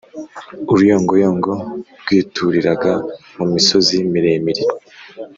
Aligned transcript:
uruyongoyongo 0.71 1.51
rwituriraga 2.01 2.93
mu 3.37 3.45
misozi 3.53 3.95
miremire 4.11 4.63